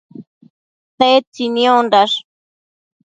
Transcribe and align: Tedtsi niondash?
Tedtsi 0.97 1.45
niondash? 1.55 2.17